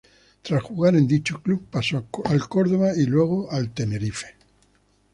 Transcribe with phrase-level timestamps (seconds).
[0.41, 4.35] Tras jugar en dicho club, pasó a Córdoba y luego a Tenerife.